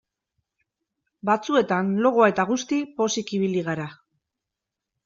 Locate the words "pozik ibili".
2.99-3.65